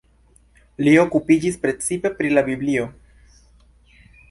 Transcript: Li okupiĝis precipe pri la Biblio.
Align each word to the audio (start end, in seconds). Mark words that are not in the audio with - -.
Li 0.87 0.93
okupiĝis 1.01 1.59
precipe 1.67 2.13
pri 2.21 2.33
la 2.39 2.45
Biblio. 2.51 2.91